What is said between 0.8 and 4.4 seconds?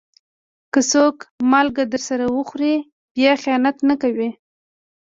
څوک مالګه درسره وخوري، بیا خيانت نه کوي.